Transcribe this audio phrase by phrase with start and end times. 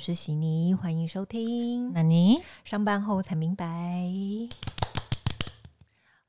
[0.00, 1.92] 是悉尼，欢迎收听。
[1.92, 4.08] 那你上班后才明白，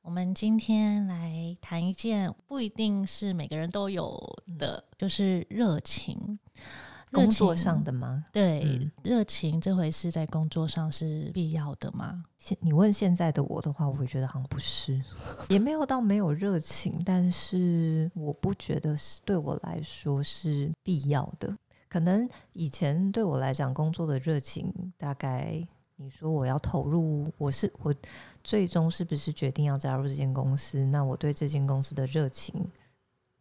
[0.02, 4.22] 我们今天来谈一件不一定是每个人都有
[4.60, 6.38] 的，就是热情。
[7.14, 8.26] 工作上的吗？
[8.34, 12.26] 对，热情这回事在工作上是必要的吗？
[12.40, 15.02] 现你问现在的我的话，我会觉得好像不是，
[15.48, 21.56] 也没有到没有热情，但是我不觉得是对我来说是必要的。
[21.92, 25.62] 可能以前对我来讲，工作的热情，大概
[25.98, 27.94] 你说我要投入，我是我
[28.42, 30.86] 最终是不是决定要加入这间公司？
[30.86, 32.66] 那我对这间公司的热情。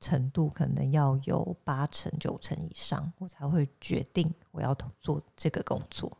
[0.03, 6.11] 程度可能要有八成九成以上，我才会决定我要做这个工作。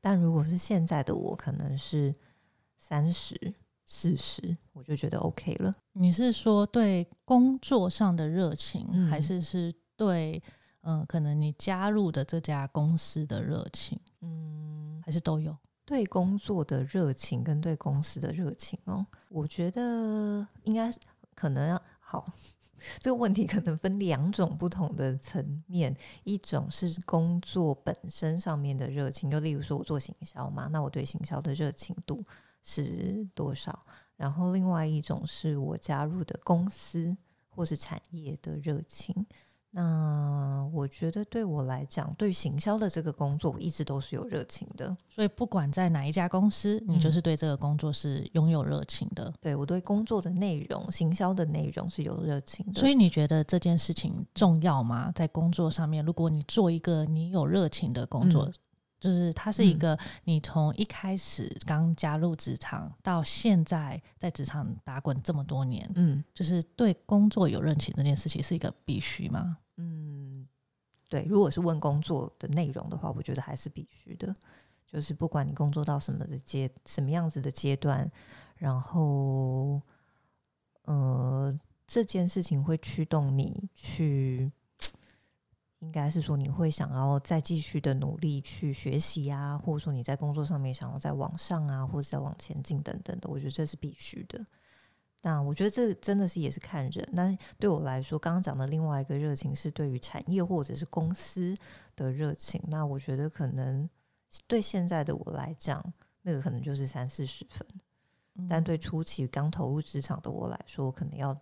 [0.00, 2.12] 但如果是现在的我，可能是
[2.76, 5.72] 三十四十，我就觉得 OK 了。
[5.92, 10.42] 你是说对工作上的热情，还是是对
[10.82, 14.00] 嗯，可能你加入的这家公司的热情？
[14.20, 19.06] 嗯，还是都有对工作的热情跟对公司的热情哦。
[19.28, 20.92] 我觉得应该
[21.34, 22.32] 可能要好。
[22.98, 32.24] 这个问题可能分两种不同的层面，一种是工作本身上面的热情，就例如说我做行销嘛，那我对行销的热情度
[32.62, 33.84] 是多少？
[34.16, 37.14] 然后另外一种是我加入的公司
[37.50, 39.26] 或是产业的热情。
[39.72, 44.96] 那我觉得对我来讲，对行销的这个工作，我一直都是有热情的。
[45.08, 49.32] 所以不管在哪一家公司，你就是对这个工作是拥有热情的。
[49.40, 52.80] 对我对工作的内容、行销的内容是有热情的。
[52.80, 55.12] 所以你觉得这件事情重要吗？
[55.14, 58.50] 在工作上面，如果你做一个你有热情的工作，
[58.98, 69.56] 就是它是一个你从一开始刚加入职场到现在在职场打滚这么多年，嗯，就是对工作有热情这件事情是一个必须吗？
[69.82, 70.46] 嗯，
[71.08, 74.34] 对，如果是问工作的内容的话，我觉得还是必须的。
[74.86, 78.10] 就是不管你工作到什么的阶，什么样子的阶段，
[78.56, 79.80] 然后，
[80.82, 84.50] 呃，这件事情会驱动你去，
[85.78, 94.44] 应该是说你会想要再继续的努力去学习啊，或者说你在工作上面想要再往上啊，或者再往前进等等的，我觉得这是必须的。
[95.22, 97.06] 那我觉得这真的是也是看人。
[97.12, 101.54] 那对我来说，刚刚讲的另外一个热情是对于产业或者是公司
[101.94, 102.62] 的热情。
[102.68, 103.88] 那我觉得可能
[104.46, 105.84] 对现在的我来讲，
[106.22, 107.66] 那个可能就是三四十分；
[108.48, 111.38] 但对初期刚投入职场的我来说，可能要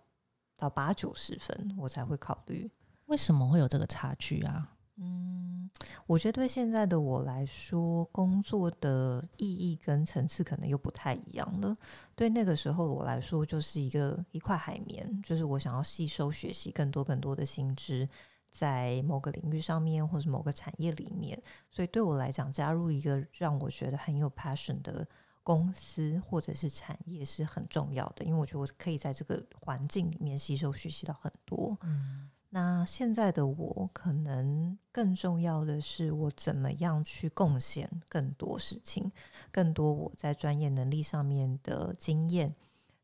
[0.57, 2.69] 到八九十分，我才会考虑。
[3.05, 4.75] 为什么会有这个差距啊？
[5.01, 5.69] 嗯，
[6.05, 11.73] 我觉得对现在的我来说，工作的意义跟层次可能又不太一样了。
[12.17, 18.05] 对那个时候我来说，就是一个一块海绵，就是我想要吸收、学习更多、更多的新知，
[18.51, 21.41] 在某个领域上面或者某个产业里面。
[21.71, 25.07] 所以对我来讲，加入一个让我觉得很有 passion 的
[25.43, 31.77] 公司或者是产业是很重要的，因为我觉得我可以在这个环境里面吸收、学习到很多。
[31.83, 32.29] 嗯。
[32.51, 39.11] 那现在的我，可能更重要的是，我怎么样去贡献更多事情，
[39.51, 42.55] 更多我在专业能力上面的经验，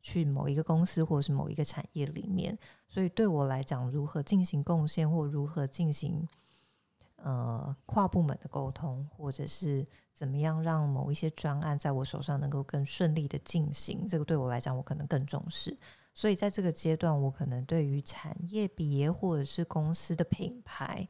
[0.01, 2.57] 去某一个公司或者是某一个产业里面。
[2.87, 6.27] 所以对我来讲，如何进行贡献，或如何进行
[7.17, 15.77] 呃跨部门的沟通，或者是怎么样让某一些专案在我手上能够更顺利的进行，这个对我来讲，我可能更重视。
[16.15, 21.05] 所以在这个阶段，我可能对于产业别或者是公司的品牌，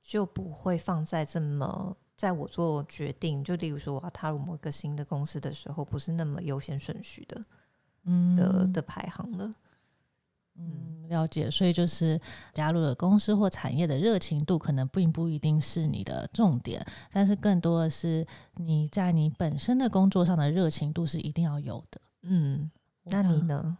[0.00, 7.44] 就不会放在这么在我做决定，就例如说我要踏入某个新的公司的时候，不是那么优先顺序的，
[8.04, 9.52] 嗯的的排行了。
[10.54, 11.50] 嗯，了解。
[11.50, 12.18] 所以就是
[12.54, 16.82] 加入了公司或产业的热情度，可能并不一定是你的重点，
[17.12, 22.00] 但是更多的是你在你本身的工作上的热情度是一定要有的。
[22.22, 22.70] 嗯。
[23.10, 23.76] 那你呢？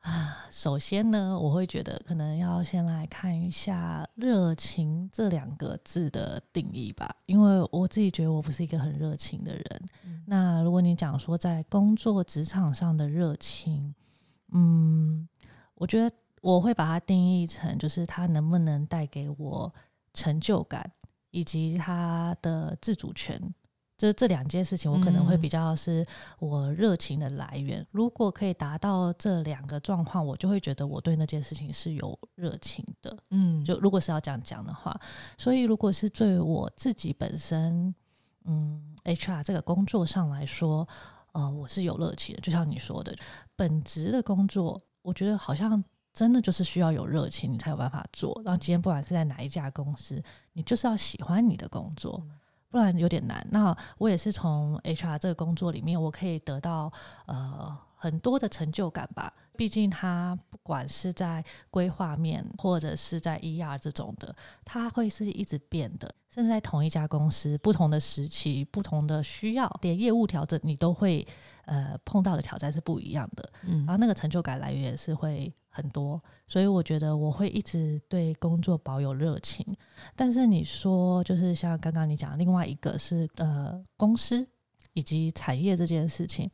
[0.00, 9.64] 啊，首先呢，我会觉得可能要先来看一下“热情”这两个字的定义吧，因为我自己觉得我不是一个很热情的人。
[10.24, 13.92] 那如果你讲说在工作职场上的热情，
[14.52, 15.28] 嗯，
[15.74, 19.74] 我觉得我会把它定义成就是它能不能带给我
[20.14, 20.88] 成就感，
[21.32, 23.52] 以及它的自主权。
[23.98, 26.06] 这这两件事情，我可能会比较是
[26.38, 27.86] 我热情的来源。
[27.90, 33.16] 如果可以达到这两个状况，我就会觉得我对那件事情是有热情的。
[33.30, 34.98] 嗯，就如果是要这样讲的话，
[35.38, 37.94] 所以如果是对我自己本身，
[38.44, 40.86] 嗯，HR 这个工作上来说，
[41.32, 42.40] 呃，我是有热情的。
[42.42, 43.16] 就像你说的，
[43.56, 45.82] 本职的工作，我觉得好像
[46.12, 48.40] 真的就是需要有热情，你才有办法做。
[48.44, 50.22] 然后今天不管是在哪一家公司，
[50.52, 52.22] 你就是要喜欢你的工作，
[52.70, 53.46] 不然有点难。
[53.50, 56.92] 那我也是从 HR 这个工作里面，我可以得到
[57.26, 59.32] 呃很多的成就感吧。
[59.56, 64.34] 毕竟他不管是在规划面，或者是在 ER 这种的，
[64.64, 66.14] 他会是一直变的。
[66.28, 71.26] 甚至在同一家公司，不同的时期、不同的需要，连业务调整，你都会
[71.66, 73.48] 呃碰到的挑战是不一样的。
[73.62, 76.20] 嗯，然后那个成就感来源也是会很多。
[76.48, 79.64] 所以我觉得我会一直对工作保有热情。
[80.16, 84.48] 但是你说，就是像刚刚你讲，另外一个是呃公司
[84.94, 86.50] 以及产业这件事情，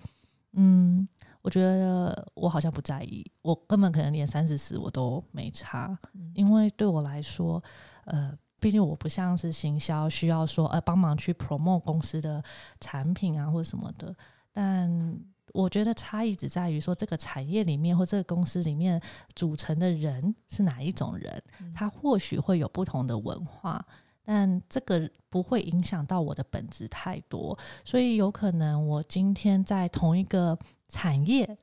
[0.53, 1.09] 嗯。
[1.45, 5.99] 我觉得我好像不在意，我根本可能连三十四我都没差，
[6.35, 7.61] 因为对我来说，
[8.05, 12.41] 呃，毕竟我不像是行销需要说呃帮忙去 promote 公司的
[12.79, 14.15] 产品啊或者什么的，
[14.53, 15.19] 但
[15.53, 19.01] 我觉得差异只在于说这个产业里面或这个公司里面
[19.35, 21.43] 组成的人是哪一种人，
[21.75, 23.85] 他或许会有不同的文化，
[24.23, 30.59] 但这个不会影响到我的本质太多，所以有可能我今天在同一个。
[30.93, 31.57] 产业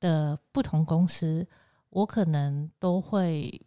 [0.00, 1.46] 的不同公司，
[1.90, 3.60] 我可能都会，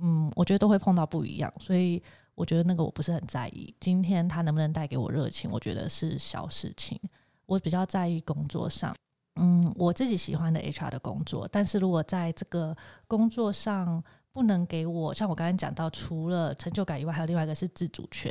[0.00, 2.02] 嗯，我觉得都会碰到不一样，所以
[2.34, 3.72] 我觉得那个我不是很在意。
[3.78, 7.00] 今天他能不能带给我热情，我觉得是小事情。
[7.46, 8.94] 我比较在意工作上，
[9.40, 12.76] 嗯，我自己喜欢的 HR 的工作，但是如果在这个
[13.06, 14.02] 工作上
[14.32, 18.30] 不能给我，像我刚刚讲到，除了成就感以外，还有另外一个是自主权。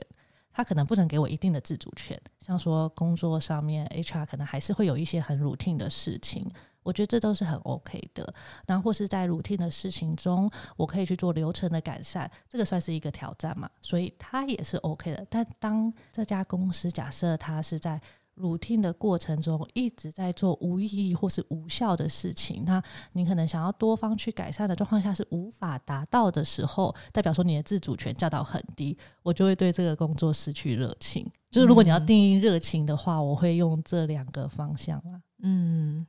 [0.57, 6.49] 他可能不能给我一定的自主权，像说工作上面，HR 可能还是会有一些很 routine 的事情，
[6.81, 8.33] 我觉得这都是很 OK 的。
[8.65, 15.27] 然后或是在 routine 的事情中，我可以去做流程的改善，这个算是一个挑战嘛，所以它也是 OK 的。
[15.29, 18.01] 但当这家公司假设它是在
[18.35, 22.81] routine 的过程中一直在做无意义或是无效的事情，那
[23.13, 31.25] 你可能想要多方去改善的状况下是无法达到的时候，代表说你的自主权降到很低，我就会对这个工作失去热情。
[31.49, 35.21] 就是如果你要定义热情的话，我会用这两个方向啊。
[35.41, 36.05] 嗯，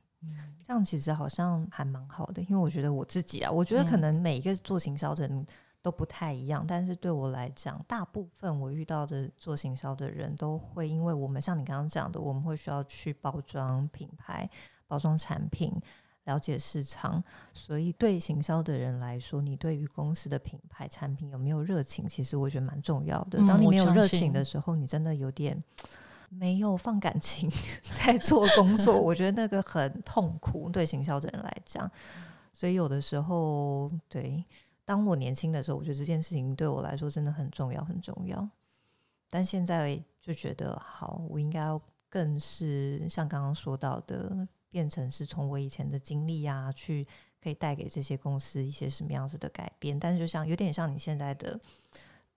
[0.65, 5.45] 这样其实好像还蛮好的，因为我觉得我自己啊，我觉得可能每一个做行销的人。
[5.87, 14.49] 都不太一样，但是对我来讲，大部分我遇到的做行销的人都会，因为我们像你刚刚讲的，我们会需要去包装品牌、
[14.85, 15.71] 包装产品、
[16.25, 17.23] 了解市场，
[17.53, 23.39] 所以对行销的人来说，你对于公司的品牌、产品有没有热情，其实我觉得蛮重要的。
[23.47, 25.57] 当你没有热情的时候，你真的有点
[26.27, 27.49] 没有放感情
[28.03, 30.69] 在做工作，我觉得那个很痛苦。
[30.69, 31.89] 对行销的人来讲，
[32.51, 34.43] 所以有的时候对。
[34.87, 38.49] 当我年轻的时候，我觉得这件事情对我来说真的很重要，很重要。
[39.29, 47.05] 但现在就觉得，好，我应该要更是像刚刚说到的，变成是从我以前的经历啊，去
[47.43, 49.99] 可以带给这些公司一些什么样子的改变。
[49.99, 51.59] 但是，就像有点像你现在的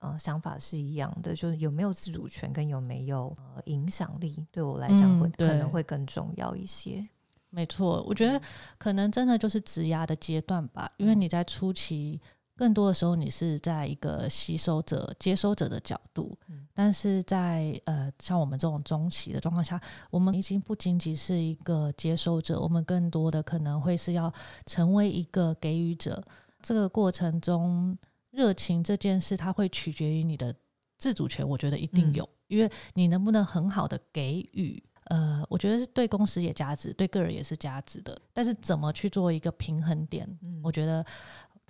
[0.00, 7.08] 呃想法是一样的，就是有没有自主权跟有没有呃影响力，对我来讲会可能会更重要一些。
[7.50, 8.42] 没错，我觉得
[8.76, 12.20] 可能真的就是职压的阶段吧，因为你在初期。
[12.60, 16.38] 更多的时候，你是在一个吸收者、接收者的角度，
[16.74, 24.30] 但是在呃，像我们这种中期的状况下，我们已经不仅仅是一个接收者，我们更多的可能会是要
[24.66, 26.22] 成为一个给予者。
[26.60, 27.96] 这个过程中，
[28.30, 30.54] 热情这件事，它会取决于你的
[30.98, 31.48] 自主权。
[31.48, 38.20] 我觉得一定有，因为你能不能很好的给予，呃，我觉得是对公司也价值，对个人也是价值的。
[38.34, 40.28] 但是怎么去做一个平衡点，
[40.62, 41.02] 我觉得。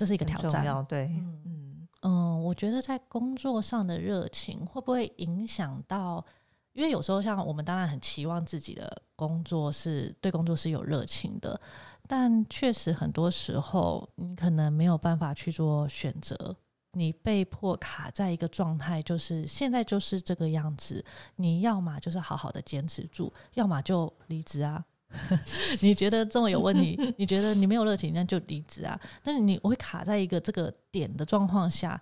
[0.00, 1.08] 这是一个挑战，对，
[1.44, 6.24] 嗯嗯，我觉得在工作上的热情会不会影响到？
[6.72, 11.60] 因为有时候像我们当然很期望自己的工作是对工作是有热情的，
[12.08, 16.56] 但确实很多时候你可能没有办法去做选择，
[16.92, 21.04] 你被迫卡在一个状态，就是现在就是这个样子，
[21.36, 24.82] 你要么就是好好的坚持住，要么就离职啊。
[25.82, 26.96] 你觉得这么有问题？
[27.18, 28.98] 你觉得你没有热情，那就离职啊！
[29.22, 32.00] 但是你我会卡在一个这个点的状况下，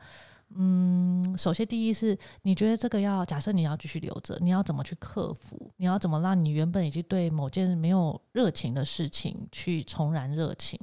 [0.55, 5.73] 嗯，首先第一是你觉得这个要假设你要继续留着，你要怎么去克服？
[5.79, 10.79] 你要怎么让你原本已经对某件没有热情的事情去重燃热情？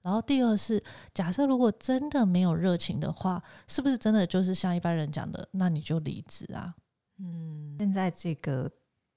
[0.00, 6.74] 然后第二是假设如果真的没有热情的话，是不是真的就是像一般人讲的，那你就离职啊？
[7.18, 8.70] 嗯，现在这个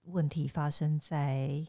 [0.03, 1.65] 问题发生在。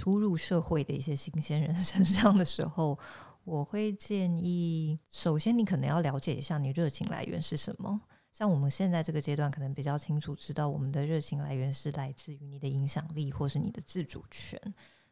[0.00, 2.98] 初入社会的一些新鲜人 身上的时候，
[3.44, 8.00] 我会建议，首先你可能要了解一下你热情来源是什么。
[8.32, 14.58] 像我们现在这个阶段，可能比较清楚知道我们的热情来源是来自于你的影响力或是你的自主权。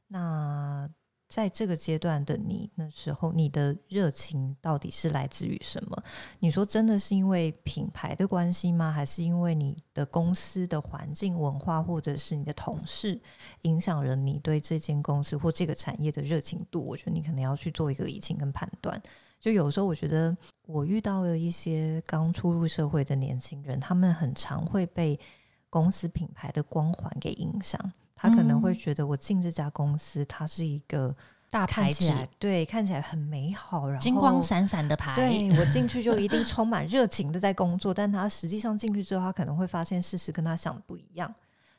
[0.06, 0.88] 那
[1.28, 6.02] 在这个阶段的你那时候，你的热情到底是来自于什么？
[6.40, 8.90] 你说真的是因为品牌的关系吗？
[8.90, 13.20] 还是因为你的公司的环境文化，或者是你的同事
[13.62, 16.82] 影响了你对这间公司或这个产业的热情度？
[16.82, 19.00] 我觉得你可能要去做一个理清跟判断。
[19.38, 20.34] 就有时候，我觉得
[20.66, 25.20] 我遇到了一些刚出入社会的年轻人，他们很常会被
[25.68, 27.78] 公司品牌的光环给影响。
[28.20, 31.14] 他可能会觉得，我进这家公司，它是一个
[31.48, 35.14] 大牌子，对，看起来很美好，然后金光闪闪的牌。
[35.14, 41.32] 对我进去就一定 充满热情的在工作，但他实际上进去之后，他可能会发现事实跟他想的不一样。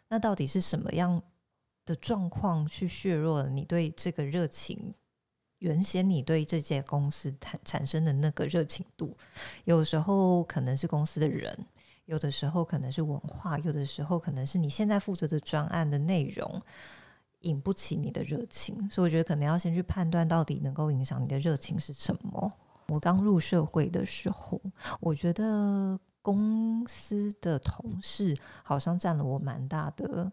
[0.08, 1.22] 那到底是什么样
[1.86, 4.94] 的状况去削弱了你对这个热情？
[5.60, 9.14] 原先你对这家公司产产生的那个热情度，
[9.66, 11.54] 有时候可能是公司的人。
[12.10, 16.60] 有的时候可能是文化，有的时候可能是你现在负责的专案的内容
[17.42, 22.52] 引不起你的热情，所以我觉得可能要先去判断到底能够影响你的热情是什么。
[22.88, 24.60] 我刚入社会的时候，
[25.00, 30.32] 我觉得公司的同事好像占了我蛮大的。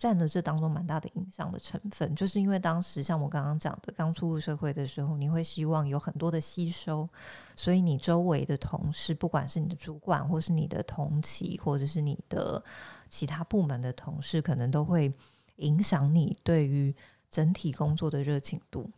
[0.00, 7.06] 占了这当中蛮大的影响的成分，就是因为当时像我刚刚讲的，刚出入社会的时候，你会希望有很多的吸收，
[7.54, 12.64] 所以你周围的同事，不管是你的主管，或是你的同期，或者是你的
[13.10, 15.12] 其他部门的同事，可能都会
[15.56, 16.96] 影响你对于
[17.30, 18.90] 整体工作的热情度。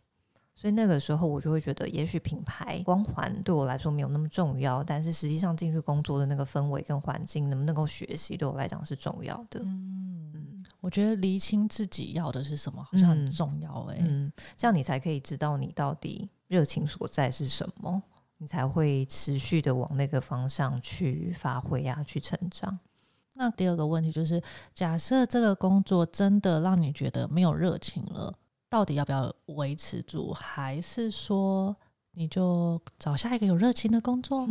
[0.55, 9.59] 所以那个时候，我就会觉得，也许品牌光环对我来说没有那么重要，但是实际上进去工作的那个氛围跟环境，能不能够学习，对我来讲是重要的。
[9.65, 10.42] 嗯，
[10.83, 13.71] 我觉得厘清自己要的是什么，好像很重要。
[13.83, 18.03] 哎，嗯，这样你才可以知道你到底热情所在是什么，
[18.37, 22.77] 你才会持续的往那个方向去发挥啊，去成长。
[23.35, 28.37] 那第二个问题就是，假设这个工作真的让你觉得没有热情了。
[28.69, 31.73] 到底要不要维持住，还是说
[32.11, 34.45] 你就找下一个有热情的工作？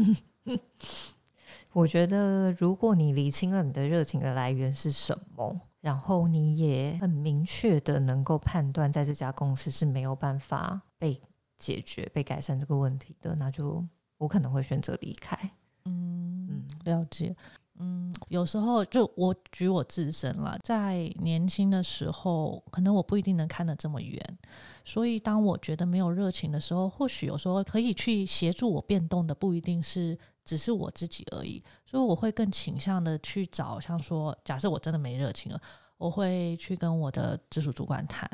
[1.75, 11.21] 我觉得，如果你理清了你的热情的来源是什么，然后你也很明确的能够判断，在这家公司是没有办法被
[11.59, 13.85] 解决、被改善这个问题的，那就
[14.17, 15.37] 我可能会选择离开。
[15.85, 17.37] 嗯嗯，了解。
[17.79, 24.39] 嗯，有时候就我举我自身了，在年轻的时候，可能我不一定能看得这么远，
[24.85, 35.61] 所以当我觉得没有热情的时候，或许有时候可以去协助我变动的，不一定是只是我自己而已，所以我会更倾向的去找，像说，假设我真的没热情了，
[35.99, 38.29] 我会去跟我的直属主管谈。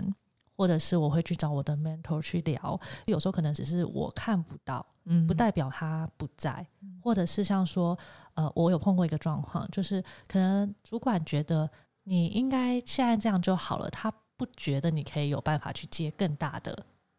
[0.60, 6.66] 或者是我会去找我的 mentor 去聊，有时候可能只是我看不到，嗯，不代表他不在，
[7.00, 7.96] 或者是像说，
[8.34, 11.70] 呃，我有碰过一个状况，就是可能主管觉得
[12.02, 16.76] 你应该现在这样就好了，他不觉得你可以有办法去接更大的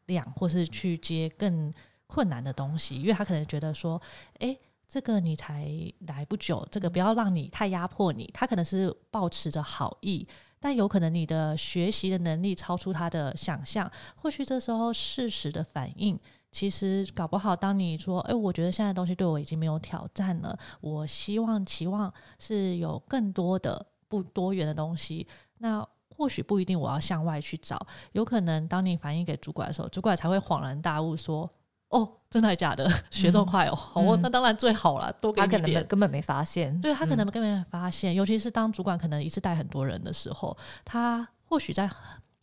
[0.08, 1.72] 量，或是去接更
[2.08, 4.02] 困难的东西，因为他可能觉得说，
[4.40, 5.70] 诶，这个你才
[6.08, 10.28] 来不久，这个不要让你太压迫你，他可能是抱持着好意。
[10.60, 16.20] 但有可能你的学习的能力超出他的想象，或许这时候适时的反应，
[16.52, 25.26] 其实搞不好，当你说，哎，我觉得现在东西对我已经没有挑战了，我希望期望是有更多的不多元的东西，
[25.60, 31.50] 那或许不一定我要向外去找，有可能当你反映给主管的时候，主管才会恍然大悟说。
[31.90, 32.88] 哦，真的还假的？
[33.10, 35.12] 学这么快哦，好，那当然最好了。
[35.14, 38.14] 多给他可能根本没发现，对他可能根本没发现。
[38.14, 40.56] 尤其是当主管可能一次带很多人的时候，
[40.86, 41.90] 他或许在，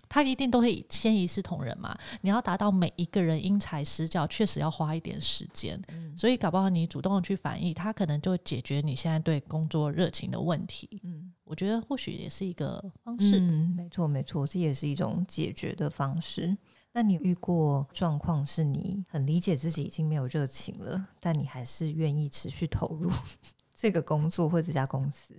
[0.09, 1.97] 他一定都会先一视同仁嘛。
[2.23, 5.81] 你要达到每一个人因材施教，确实要花一点时间。
[5.89, 10.99] 嗯所以搞不好你主动的去反映，他可能就解决你现在对工作热情的问题。
[11.05, 13.39] 嗯，我觉得或许也是一个方式。
[13.39, 16.57] 嗯，没错没错，这也是一种解决的方式。
[16.97, 23.11] 那你遇过状况是你很理解自己已经没有热情了，但你还是愿意持续投入
[23.77, 25.35] 这个工作或这家公司？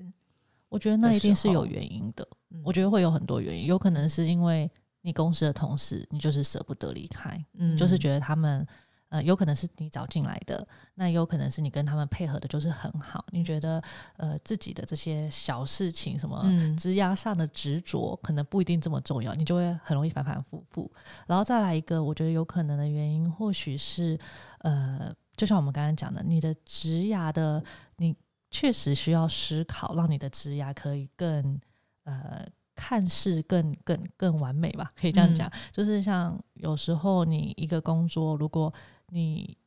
[0.69, 2.27] 我觉得那一定是有原因的。
[2.63, 4.69] 我觉得会有很多原因，有可能是因为
[5.01, 8.63] 你公司的同事，你就是舍不得离开，嗯，就是觉得他们。
[9.09, 13.25] 呃，有可能是你找进来的，那有可能是你跟他们配合的就是很好。
[13.31, 13.81] 你觉得
[14.17, 16.45] 呃自己的这些小事情，什么
[16.77, 20.91] 枝丫上的执着，可能不一定这么重要，你就会很容易反反复复。
[21.25, 24.19] 然后再来一个，我觉得有可能的原因，或许是
[24.59, 27.63] 呃，就像我们刚刚讲的，你的职牙的，
[27.95, 28.15] 你
[28.51, 31.59] 确实需要思考，让你的职牙可以更
[32.03, 32.45] 呃
[32.75, 35.51] 看似更更更完美吧，可以这样讲。
[35.71, 38.73] 就是像有时候你一个工作，如果
[39.09, 39.57] 你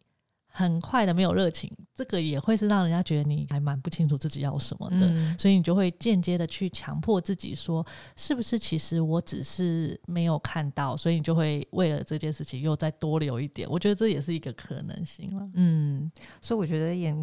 [0.52, 13.68] 很快的没有热情，这个也会是让人家觉得你还蛮不清楚自己要什么的，嗯所以你就会间接的去强迫自己说，是不是其实我只是没有看到，所以你就会为了这件事情又再多留一点。
[13.70, 15.48] 我觉得这也是一个可能性了。
[15.54, 16.10] 嗯，
[16.42, 17.16] 所以我觉得也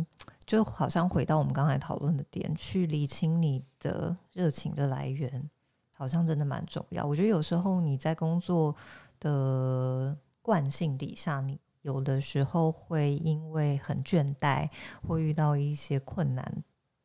[0.46, 5.50] 就好像回到我们刚才讨论的点，去理清你的热情的来源，
[5.94, 7.06] 好像真的蛮重要。
[7.06, 8.74] 我觉得有时候你在工作
[9.20, 14.70] 的惯性底下，你有的时候会因为很倦怠，
[15.08, 16.64] 会遇到一些困难、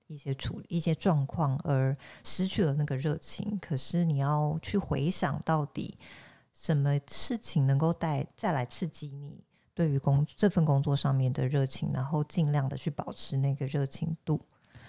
[0.08, 3.56] 一些处一些状况而失去了那个热情。
[3.60, 5.96] 可是你要去回想到底
[6.52, 9.44] 什么事情能够带再来刺激你。
[9.72, 14.38] 对于工这份工作上面的热情，然后尽量的去保持那个热情度，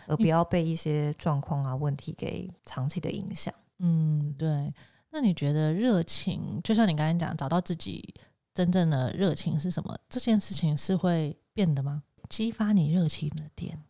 [0.08, 3.54] 而不要被一些状况啊问题给长期的影响。
[3.78, 4.74] 嗯，对。
[5.10, 8.14] 那你觉得热情，就像你刚才讲，找到自己
[8.53, 9.98] 真正的热情是什么？
[10.07, 12.03] 这件事情是会变的吗？
[12.29, 13.81] 激发你热情的点？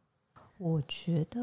[0.58, 1.40] 我觉得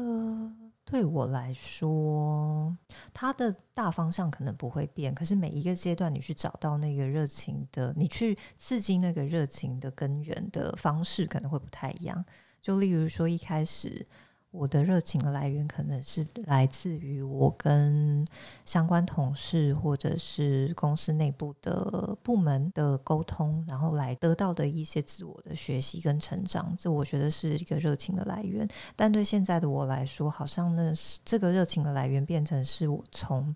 [0.83, 2.75] 对我来说，
[3.13, 12.25] 它的大方向可能不会变，可是每一个阶段你去找到那个热情的，你去刺激那个热情的根源的方式可能会不太一样。
[12.59, 14.05] 就例如说，一开始
[14.51, 18.25] 我的热情的来源可能是来自于我跟
[18.65, 28.67] 相关同事或者是公司内部的部门的沟通，然后来得到的一些自我的学习跟成长，这我觉得是一个热情的来源。
[28.95, 30.93] 但对现在的我来说，好像呢
[31.23, 33.55] 这个热情的来源变成是我从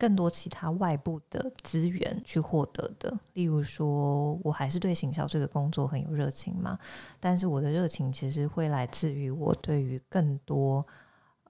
[0.00, 3.16] 更多其他外部的资源去获得的。
[3.34, 6.76] 例如说，我还是对行销这个工作很有热情嘛，
[7.20, 10.84] 但是我的热情其实会来自于我对于更多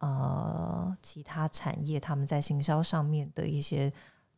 [0.01, 3.93] 呃其他产业他们在行销上面的一些。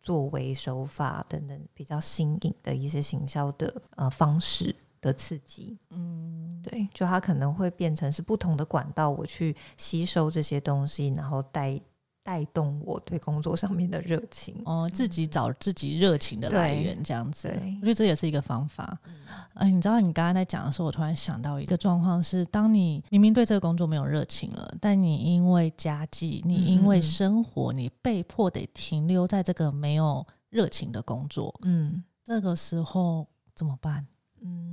[0.04, 11.80] 作为手法等等比较新颖的一些行销的呃方式的刺激，嗯，对，就它可能会变成是不同的管道，我去吸收这些东西，然后带
[12.22, 14.54] 带动我对工作上面的热情。
[14.64, 17.48] 哦，自己找自己热情的来源，这样子。
[17.80, 18.98] 我觉得这也是一个方法。
[19.54, 34.06] 哎、你知道你刚刚在讲的时候，我突然想到一个状况是：当你明明对这个工作没有热情了，但你因为家计，你因为生活，你被迫得停留在这个没有热情的工作，嗯这个时候怎么办？
[34.44, 34.71] 嗯，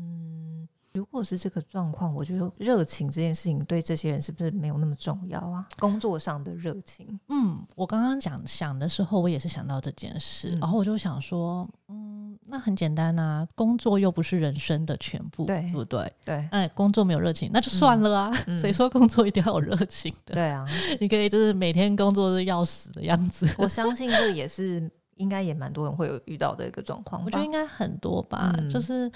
[1.00, 5.66] 如果是这个状况，我觉得热情这件事情对这些人是不是没有那么重要啊？
[5.80, 16.14] 工作上的热情，嗯，我刚刚讲想的时候，我也是想到这件事，嗯然后我就想说，嗯，那很简单啊，工作又不是人生的全部，对对不对？
[16.26, 18.44] 对哎，工作没有热情，那就算了啊。
[18.48, 20.34] 嗯 谁说工作一定要有热情的？
[20.34, 20.68] 对啊，
[21.00, 23.48] 你可以就是每天工作是要死的样子。
[23.58, 27.26] 我 相信这也是应该也蛮多人会有遇到的一个状况吧。
[27.26, 29.10] 我觉得应该很多吧，嗯就是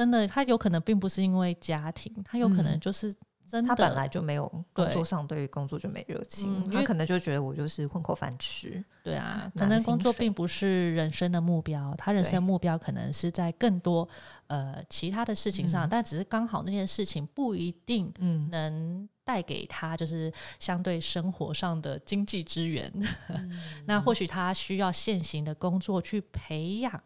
[0.00, 3.12] 真的，他有可能并不是因为家庭，他有可能嗯就是
[3.46, 8.82] 真的，他本来就没有工作上对于工作就没热情，嗯他可能就觉得我就是混口饭吃。
[9.02, 14.08] 对啊，可能工作并不是人生的目标，他人对生目标可能是在更多
[14.46, 22.90] 呃其他的事情上，嗯但只是刚好那件事情不一定嗯，能带给他就是相对生活上的经济支援。
[23.28, 27.02] 嗯 那或许他需要现行的工作去培养，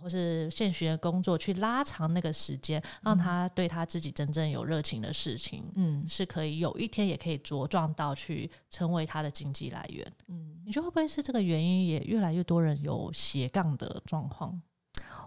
[0.00, 6.04] 或是现学的工作去拉长那个时间，让他对他自己真正有热情的事情，嗯。
[6.06, 10.06] 是可以有一天也可以茁壮到去成为他的经济来源。
[10.28, 14.60] 嗯，你觉得会不会是这个原因，也越来越多人有斜杠的状况？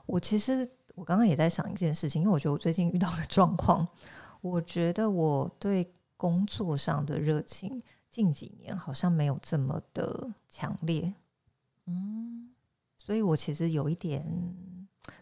[0.06, 3.88] 我其实我刚刚也在想一件事情，因为我觉得我最近遇到的状况，
[4.41, 11.13] 我觉得我对工作上的热情近几年好像没有这么的强烈，
[11.86, 12.49] 嗯
[13.08, 14.22] 所以我其实有一点，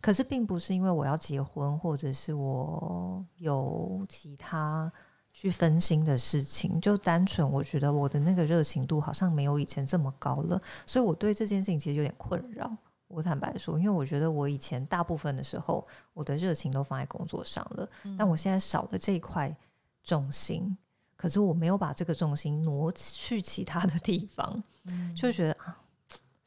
[0.02, 4.91] 可是并不是因为我要结婚，或者是我有其他
[5.32, 12.76] 去分心的事情，就单纯我觉得我的那个热情度好像没有以前这么高了，所以我对这件事情其实有点困扰。
[13.08, 19.56] 我坦白说，因为我觉得我以前大部分的时候，我的热情都放在工作上了，但我现在少了这一块
[20.04, 20.76] 重心，
[21.15, 25.78] 可是我没有把这个重心挪去其他的地方，嗯就觉得啊，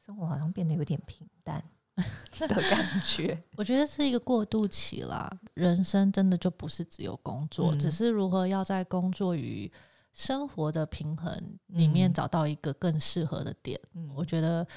[0.09, 1.63] 生活好像变得有点平淡
[2.39, 3.39] 的感觉。
[3.55, 9.71] 我觉得是一个过渡期啦，人生真的就不是只有工作，嗯只是如何要在工作与
[10.11, 11.31] 生活的平衡
[11.67, 13.79] 里面嗯找到一个更适合的点。
[13.93, 14.67] 嗯我觉得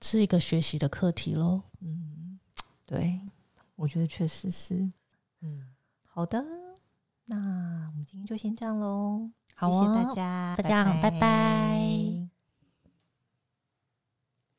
[0.00, 1.60] 是一个学习的课题喽。
[1.80, 2.40] 嗯，
[2.86, 3.20] 对，
[3.76, 4.90] 我觉得确实是。
[5.42, 5.66] 嗯，
[6.06, 6.42] 好的，
[7.26, 7.36] 那
[7.90, 9.28] 我们今天就先这样喽。
[9.54, 12.11] 好谢谢哦大家，大家好，拜拜